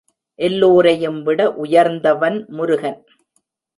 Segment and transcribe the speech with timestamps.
[0.39, 2.99] எல்லோரையும்விட உயர்ந்தவன் முருகன்.